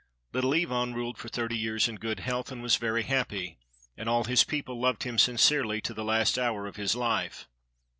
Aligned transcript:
Little 0.33 0.55
Ivan 0.55 0.95
ruled 0.95 1.19
for 1.19 1.29
thirty 1.29 1.55
years 1.55 1.87
in 1.87 1.97
good 1.97 2.21
health, 2.21 2.51
and 2.51 2.63
was 2.63 2.77
very 2.77 3.03
happy, 3.03 3.59
and 3.95 4.09
all 4.09 4.23
his 4.23 4.43
people 4.43 4.81
loved 4.81 5.03
him 5.03 5.19
sincerely 5.19 5.79
to 5.81 5.93
the 5.93 6.03
last 6.03 6.39
hour 6.39 6.65
of 6.65 6.75
his 6.75 6.95
life. 6.95 7.47